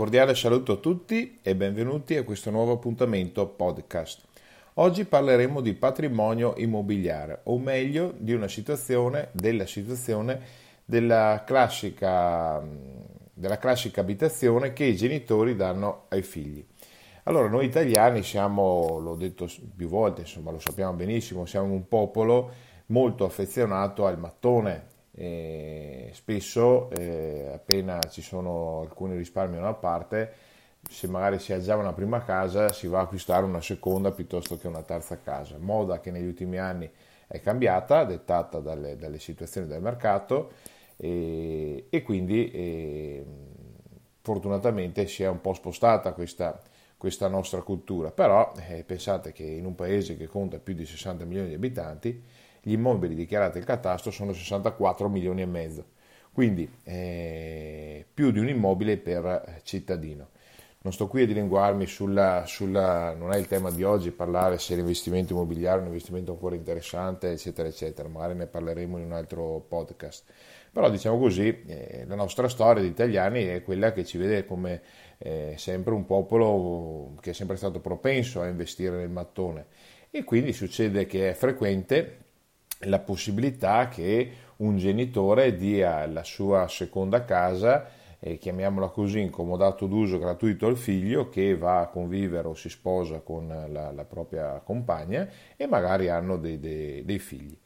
cordiale 0.00 0.34
saluto 0.34 0.72
a 0.72 0.76
tutti 0.76 1.40
e 1.42 1.54
benvenuti 1.54 2.16
a 2.16 2.22
questo 2.22 2.50
nuovo 2.50 2.72
appuntamento 2.72 3.46
podcast. 3.46 4.22
Oggi 4.74 5.04
parleremo 5.04 5.60
di 5.60 5.74
patrimonio 5.74 6.54
immobiliare, 6.56 7.40
o 7.44 7.58
meglio 7.58 8.14
di 8.16 8.32
una 8.32 8.48
situazione, 8.48 9.28
della 9.32 9.66
situazione 9.66 10.40
della 10.84 11.44
classica, 11.46 12.62
della 13.32 13.58
classica 13.58 14.00
abitazione 14.00 14.72
che 14.72 14.84
i 14.84 14.96
genitori 14.96 15.54
danno 15.54 16.04
ai 16.08 16.22
figli. 16.22 16.64
Allora, 17.24 17.48
noi 17.48 17.66
italiani 17.66 18.22
siamo, 18.22 18.98
l'ho 18.98 19.16
detto 19.16 19.48
più 19.76 19.88
volte, 19.88 20.22
insomma 20.22 20.50
lo 20.50 20.60
sappiamo 20.60 20.94
benissimo, 20.94 21.46
siamo 21.46 21.72
un 21.72 21.86
popolo 21.88 22.50
molto 22.86 23.24
affezionato 23.24 24.06
al 24.06 24.18
mattone, 24.18 24.84
e 25.12 26.10
spesso 26.12 26.90
eh, 26.90 27.50
appena 27.52 27.98
ci 28.08 28.22
sono 28.22 28.80
alcuni 28.80 29.16
risparmi 29.16 29.56
da 29.56 29.62
una 29.62 29.74
parte, 29.74 30.32
se 30.88 31.08
magari 31.08 31.38
si 31.38 31.52
ha 31.52 31.60
già 31.60 31.76
una 31.76 31.92
prima 31.92 32.22
casa 32.22 32.72
si 32.72 32.86
va 32.86 33.00
a 33.00 33.02
acquistare 33.02 33.44
una 33.44 33.60
seconda 33.60 34.12
piuttosto 34.12 34.56
che 34.56 34.66
una 34.66 34.82
terza 34.82 35.18
casa, 35.18 35.56
moda 35.58 36.00
che 36.00 36.10
negli 36.10 36.26
ultimi 36.26 36.58
anni 36.58 36.90
è 37.26 37.40
cambiata, 37.40 38.04
dettata 38.04 38.60
dalle, 38.60 38.96
dalle 38.96 39.18
situazioni 39.18 39.66
del 39.66 39.80
mercato 39.80 40.52
e, 40.96 41.86
e 41.90 42.02
quindi 42.02 42.50
e, 42.50 43.24
fortunatamente 44.20 45.06
si 45.06 45.22
è 45.22 45.28
un 45.28 45.40
po' 45.40 45.54
spostata 45.54 46.12
questa, 46.12 46.60
questa 46.96 47.28
nostra 47.28 47.62
cultura, 47.62 48.10
però 48.10 48.52
eh, 48.68 48.84
pensate 48.84 49.32
che 49.32 49.44
in 49.44 49.64
un 49.64 49.74
paese 49.74 50.16
che 50.16 50.26
conta 50.26 50.58
più 50.58 50.74
di 50.74 50.84
60 50.84 51.24
milioni 51.24 51.48
di 51.48 51.54
abitanti 51.54 52.22
gli 52.62 52.72
immobili 52.72 53.14
dichiarati 53.14 53.58
al 53.58 53.64
catasto 53.64 54.10
sono 54.10 54.32
64 54.32 55.08
milioni 55.08 55.42
e 55.42 55.46
mezzo, 55.46 55.84
quindi 56.32 56.70
eh, 56.84 58.04
più 58.12 58.30
di 58.30 58.38
un 58.38 58.48
immobile 58.48 58.96
per 58.98 59.60
cittadino. 59.62 60.28
Non 60.82 60.94
sto 60.94 61.08
qui 61.08 61.22
a 61.22 61.26
dilinguarmi 61.26 61.84
sulla, 61.86 62.44
sulla, 62.46 63.12
non 63.14 63.32
è 63.32 63.36
il 63.36 63.46
tema 63.46 63.70
di 63.70 63.82
oggi 63.82 64.12
parlare 64.12 64.58
se 64.58 64.74
l'investimento 64.74 65.34
immobiliare 65.34 65.76
è 65.76 65.80
un 65.82 65.88
investimento 65.88 66.32
ancora 66.32 66.54
interessante, 66.54 67.32
eccetera, 67.32 67.68
eccetera, 67.68 68.08
magari 68.08 68.34
ne 68.34 68.46
parleremo 68.46 68.96
in 68.96 69.04
un 69.04 69.12
altro 69.12 69.62
podcast. 69.68 70.24
Però 70.72 70.88
diciamo 70.88 71.18
così, 71.18 71.64
eh, 71.66 72.04
la 72.06 72.14
nostra 72.14 72.48
storia 72.48 72.80
di 72.80 72.88
italiani 72.88 73.44
è 73.44 73.62
quella 73.62 73.92
che 73.92 74.06
ci 74.06 74.16
vede 74.16 74.46
come 74.46 74.80
eh, 75.18 75.54
sempre 75.58 75.92
un 75.92 76.06
popolo 76.06 77.14
che 77.20 77.30
è 77.30 77.34
sempre 77.34 77.56
stato 77.56 77.80
propenso 77.80 78.40
a 78.40 78.46
investire 78.46 78.96
nel 78.96 79.10
mattone 79.10 79.66
e 80.10 80.24
quindi 80.24 80.54
succede 80.54 81.04
che 81.04 81.30
è 81.30 81.34
frequente 81.34 82.29
la 82.84 82.98
possibilità 82.98 83.88
che 83.88 84.32
un 84.56 84.76
genitore 84.76 85.54
dia 85.56 86.06
la 86.06 86.24
sua 86.24 86.68
seconda 86.68 87.24
casa, 87.24 87.88
eh, 88.18 88.38
chiamiamola 88.38 88.88
così, 88.88 89.20
incomodato 89.20 89.86
d'uso 89.86 90.18
gratuito 90.18 90.66
al 90.66 90.76
figlio 90.76 91.28
che 91.28 91.56
va 91.56 91.80
a 91.80 91.88
convivere 91.88 92.48
o 92.48 92.54
si 92.54 92.68
sposa 92.68 93.20
con 93.20 93.48
la, 93.48 93.90
la 93.90 94.04
propria 94.04 94.60
compagna 94.64 95.28
e 95.56 95.66
magari 95.66 96.08
hanno 96.08 96.36
dei, 96.36 96.58
dei, 96.58 97.04
dei 97.04 97.18
figli. 97.18 97.56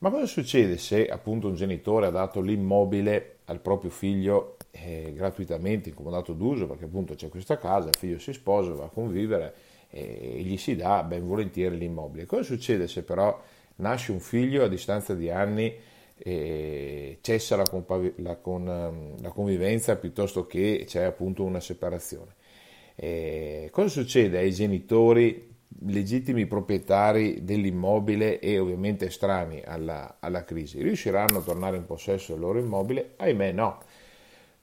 Ma 0.00 0.10
cosa 0.10 0.26
succede 0.26 0.78
se 0.78 1.06
appunto 1.08 1.48
un 1.48 1.54
genitore 1.54 2.06
ha 2.06 2.10
dato 2.10 2.40
l'immobile 2.40 3.38
al 3.46 3.60
proprio 3.60 3.90
figlio 3.90 4.56
eh, 4.70 5.12
gratuitamente, 5.14 5.88
incomodato 5.88 6.34
d'uso, 6.34 6.66
perché 6.68 6.84
appunto 6.84 7.14
c'è 7.14 7.28
questa 7.28 7.58
casa, 7.58 7.88
il 7.88 7.96
figlio 7.96 8.18
si 8.18 8.32
sposa, 8.32 8.72
va 8.74 8.84
a 8.84 8.90
convivere 8.90 9.54
eh, 9.90 10.36
e 10.36 10.42
gli 10.42 10.56
si 10.56 10.76
dà 10.76 11.02
ben 11.02 11.26
volentieri 11.26 11.76
l'immobile. 11.76 12.26
Cosa 12.26 12.42
succede 12.42 12.86
se 12.86 13.02
però 13.02 13.40
nasce 13.78 14.12
un 14.12 14.20
figlio 14.20 14.64
a 14.64 14.68
distanza 14.68 15.14
di 15.14 15.30
anni 15.30 15.74
e 16.16 17.18
cessa 17.20 17.56
la, 17.56 17.62
compav- 17.62 18.18
la, 18.18 18.36
con, 18.36 18.68
ehm, 18.68 19.22
la 19.22 19.30
convivenza 19.30 19.96
piuttosto 19.96 20.46
che 20.46 20.84
c'è 20.86 21.02
appunto 21.04 21.44
una 21.44 21.60
separazione. 21.60 22.34
E 22.94 23.68
cosa 23.70 23.88
succede 23.88 24.38
ai 24.38 24.52
genitori 24.52 25.56
legittimi 25.82 26.46
proprietari 26.46 27.44
dell'immobile 27.44 28.40
e 28.40 28.58
ovviamente 28.58 29.06
estranei 29.06 29.62
alla, 29.64 30.16
alla, 30.18 30.42
crisi? 30.44 30.82
Riusciranno 30.82 31.38
a 31.38 31.42
tornare 31.42 31.76
in 31.76 31.86
possesso 31.86 32.32
del 32.32 32.40
loro 32.40 32.58
immobile? 32.58 33.12
Ahimè 33.16 33.52
no, 33.52 33.80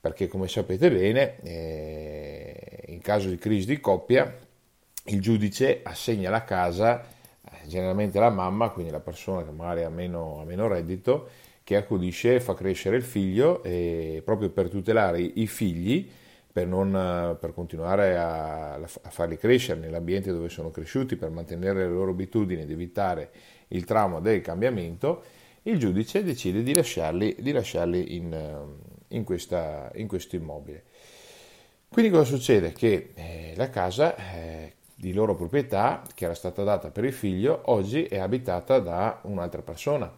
perché 0.01 0.27
come 0.27 0.49
sapete 0.49 0.91
bene, 0.91 1.41
eh, 1.41 2.83
in 2.87 2.99
caso 2.99 3.29
di 3.29 3.37
crisi 3.37 3.67
di 3.67 3.79
coppia, 3.79 4.43
il 5.05 5.21
giudice 5.21 5.79
assegna 5.83 6.29
la 6.29 6.43
casa 6.43 7.13
generalmente 7.67 8.19
la 8.19 8.29
mamma, 8.29 8.69
quindi 8.69 8.91
la 8.91 8.99
persona 8.99 9.43
che 9.43 9.51
magari 9.51 9.83
ha 9.83 9.89
meno, 9.89 10.39
ha 10.39 10.45
meno 10.45 10.67
reddito, 10.67 11.29
che 11.63 11.75
accudisce 11.75 12.35
e 12.35 12.39
fa 12.39 12.53
crescere 12.53 12.95
il 12.95 13.03
figlio 13.03 13.63
e 13.63 14.21
proprio 14.23 14.49
per 14.49 14.69
tutelare 14.69 15.19
i 15.19 15.47
figli, 15.47 16.09
per, 16.51 16.67
non, 16.67 17.37
per 17.39 17.53
continuare 17.53 18.17
a, 18.17 18.75
a, 18.75 19.09
farli 19.09 19.37
crescere 19.37 19.79
nell'ambiente 19.79 20.31
dove 20.31 20.47
sono 20.47 20.69
cresciuti, 20.69 21.15
per 21.15 21.29
mantenere 21.29 21.79
le 21.79 21.91
loro 21.91 22.11
abitudini 22.11 22.61
ed 22.61 22.71
evitare 22.71 23.31
il 23.69 23.83
trauma 23.83 24.19
del 24.19 24.41
cambiamento, 24.41 25.23
il 25.63 25.79
giudice 25.79 26.23
decide 26.23 26.61
di 26.61 26.73
lasciarli, 26.73 27.37
di 27.39 27.51
lasciarli 27.51 28.15
in, 28.15 28.67
in, 29.07 29.23
questa, 29.23 29.91
in, 29.95 30.07
questo 30.07 30.35
immobile. 30.35 30.83
Quindi 31.89 32.11
cosa 32.11 32.25
succede? 32.25 32.71
Che 32.71 33.11
eh, 33.15 33.53
la 33.55 33.69
casa 33.69 34.15
eh, 34.15 34.73
di 34.95 35.11
loro 35.11 35.35
proprietà, 35.35 36.01
che 36.15 36.23
era 36.23 36.33
stata 36.33 36.63
data 36.63 36.89
per 36.89 37.03
il 37.03 37.13
figlio, 37.13 37.61
oggi 37.65 38.05
è 38.05 38.17
abitata 38.17 38.79
da 38.79 39.19
un'altra 39.23 39.61
persona, 39.61 40.09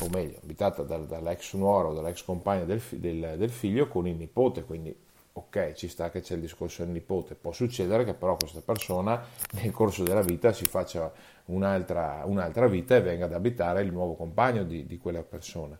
o 0.00 0.08
meglio, 0.08 0.38
abitata 0.42 0.82
dal, 0.82 1.06
dall'ex 1.06 1.52
nuoro 1.54 1.92
dall'ex 1.92 2.24
compagna 2.24 2.64
del, 2.64 2.80
del, 2.92 3.34
del, 3.36 3.50
figlio 3.50 3.88
con 3.88 4.06
il 4.06 4.16
nipote, 4.16 4.64
quindi 4.64 4.96
ok, 5.32 5.74
ci 5.74 5.88
sta 5.88 6.10
che 6.10 6.22
c'è 6.22 6.34
il 6.34 6.40
discorso 6.40 6.82
del 6.82 6.92
nipote, 6.92 7.34
può 7.34 7.52
succedere 7.52 8.04
che 8.04 8.14
però 8.14 8.36
questa 8.36 8.62
persona 8.62 9.22
nel 9.52 9.70
corso 9.70 10.02
della 10.02 10.22
vita 10.22 10.52
si 10.52 10.64
faccia 10.64 11.12
un'altra, 11.46 12.22
un'altra 12.24 12.66
vita 12.68 12.96
e 12.96 13.02
venga 13.02 13.26
ad 13.26 13.34
abitare 13.34 13.82
il 13.82 13.92
nuovo 13.92 14.14
compagno 14.14 14.64
di, 14.64 14.86
di 14.86 14.96
quella 14.96 15.22
persona. 15.22 15.78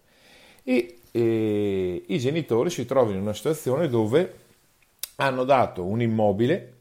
E, 0.62 0.98
e 1.10 2.04
i 2.06 2.18
genitori 2.18 2.68
si 2.68 2.84
trovano 2.84 3.16
in 3.16 3.22
una 3.22 3.32
situazione 3.32 3.88
dove 3.88 4.34
hanno 5.16 5.44
dato 5.44 5.84
un 5.84 6.02
immobile 6.02 6.74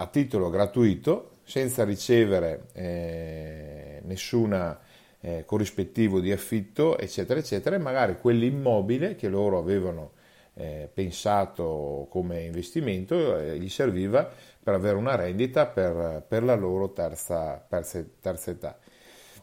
a 0.00 0.06
titolo 0.06 0.48
gratuito 0.48 1.40
senza 1.44 1.84
ricevere 1.84 2.68
eh, 2.72 4.00
nessun 4.04 4.78
eh, 5.20 5.44
corrispettivo 5.44 6.20
di 6.20 6.32
affitto, 6.32 6.96
eccetera, 6.96 7.38
eccetera, 7.38 7.76
e 7.76 7.78
magari 7.78 8.16
quell'immobile 8.18 9.14
che 9.14 9.28
loro 9.28 9.58
avevano 9.58 10.12
eh, 10.54 10.88
pensato 10.92 12.06
come 12.08 12.44
investimento 12.44 13.36
eh, 13.36 13.58
gli 13.58 13.68
serviva 13.68 14.28
per 14.62 14.72
avere 14.72 14.96
una 14.96 15.16
rendita 15.16 15.66
per, 15.66 16.24
per 16.26 16.44
la 16.44 16.54
loro 16.54 16.92
terza, 16.92 17.62
terza, 17.68 18.02
terza 18.20 18.50
età. 18.52 18.78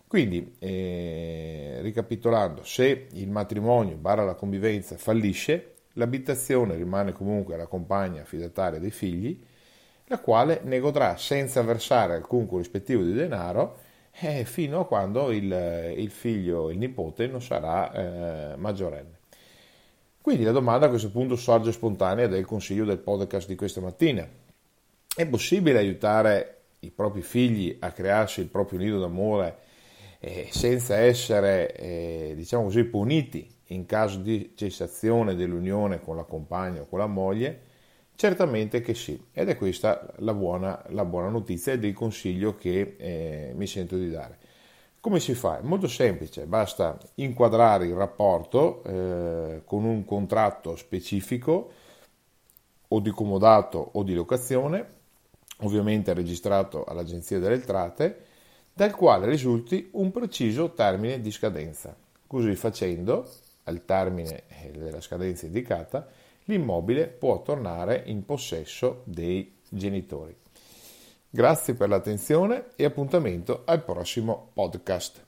Quindi, 0.08 0.56
eh, 0.58 1.78
ricapitolando, 1.82 2.64
se 2.64 3.08
il 3.12 3.30
matrimonio 3.30 3.96
barra 3.96 4.24
la 4.24 4.36
convivenza 4.36 4.98
fallisce, 4.98 5.74
l'abitazione 5.94 6.76
rimane 6.76 7.12
comunque 7.12 7.54
alla 7.54 7.68
compagna 7.68 8.22
affidataria 8.22 8.80
dei 8.80 8.92
figli, 8.92 9.40
la 10.10 10.20
quale 10.20 10.62
ne 10.64 10.80
godrà 10.80 11.18
senza 11.18 11.62
versare 11.62 12.16
alcun 12.16 12.48
corrispettivo 12.48 13.04
di 13.04 13.14
denaro 13.14 13.80
eh, 14.20 14.46
fino 14.46 14.82
a 14.82 14.86
quando 14.86 15.32
il, 15.32 15.94
il, 15.98 16.10
figlio, 16.10 16.70
il 16.72 16.78
nipote, 16.78 17.28
non 17.28 17.42
sarà 17.42 17.92
eh, 17.92 18.56
maggiorenne. 18.56 19.16
Quindi 20.22 20.44
la 20.44 20.52
domanda 20.52 20.88
a 20.88 20.90
questo 20.90 21.12
punto 21.12 21.36
sorge 21.36 21.72
spontanea 21.72 22.28
del 22.28 22.46
consiglio 22.46 22.84
del 22.84 22.98
podcast 22.98 23.48
di 23.48 23.56
questa 23.56 23.80
mattina. 23.80 24.28
È 25.16 25.26
possibile 25.28 25.78
aiutare 25.78 26.56
i 26.80 26.92
propri 26.92 27.22
figli 27.22 27.78
a 27.80 27.92
crearsi 27.92 28.42
il 28.42 28.48
proprio 28.48 28.80
nido 28.80 29.00
d'amore 29.00 29.58
eh, 30.20 30.48
senza 30.52 30.98
essere, 30.98 31.74
eh, 31.76 32.34
diciamo 32.36 32.64
così, 32.64 32.84
puniti 32.86 33.50
in 33.68 33.86
caso 33.86 34.20
di 34.20 34.54
cessazione 34.56 35.36
dell'unione 35.36 36.02
con 36.02 36.16
la 36.16 36.24
compagna 36.24 36.82
o 36.82 36.88
con 36.88 37.00
la 37.00 37.08
moglie? 37.08 37.62
Certamente 38.18 38.82
che 38.82 38.96
sì, 38.96 39.28
ed 39.32 39.48
è 39.48 39.56
questa 39.56 40.12
la 40.18 40.34
buona, 40.34 40.84
la 40.88 41.06
buona 41.06 41.30
notizia 41.30 41.74
ed 41.74 41.84
il 41.84 41.94
consiglio 41.94 42.56
che 42.56 42.96
eh, 42.98 43.52
mi 43.56 43.68
sento 43.68 43.96
di 43.96 44.10
dare. 44.10 44.40
Come 45.00 45.20
si 45.20 45.36
fa? 45.36 45.60
È 45.60 45.62
molto 45.62 45.88
semplice, 45.88 46.48
basta 46.48 46.98
inquadrare 47.16 47.86
il 47.86 47.94
rapporto 47.94 48.82
eh, 48.86 49.62
con 49.66 49.84
un 49.84 50.04
contratto 50.04 50.76
specifico 50.76 51.72
o 52.88 53.00
di 53.02 53.12
comodato 53.12 53.92
o 53.94 54.02
di 54.02 54.16
locazione, 54.16 54.94
ovviamente 55.58 56.12
registrato 56.16 56.86
all'Agenzia 56.86 57.38
delle 57.38 57.54
Entrate, 57.54 58.26
dal 58.74 58.96
quale 58.96 59.28
risulti 59.28 59.90
un 59.92 60.10
preciso 60.10 60.74
termine 60.74 61.22
di 61.22 61.30
scadenza. 61.30 61.96
Così 62.26 62.56
facendo, 62.56 63.30
al 63.66 63.86
termine 63.86 64.42
eh, 64.48 64.72
della 64.72 65.02
scadenza 65.02 65.46
indicata, 65.46 66.26
l'immobile 66.48 67.08
può 67.08 67.42
tornare 67.42 68.04
in 68.08 68.26
possesso 68.26 69.04
dei 69.06 69.56
genitori. 69.70 70.36
Grazie 71.30 71.76
per 71.76 71.90
l'attenzione 71.90 72.68
e 72.76 72.84
appuntamento 72.84 73.64
al 73.66 73.84
prossimo 73.84 74.50
podcast. 74.54 75.26